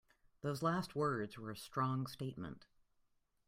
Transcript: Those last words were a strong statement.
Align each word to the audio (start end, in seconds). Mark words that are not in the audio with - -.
Those 0.41 0.63
last 0.63 0.95
words 0.95 1.37
were 1.37 1.51
a 1.51 1.55
strong 1.55 2.07
statement. 2.07 2.65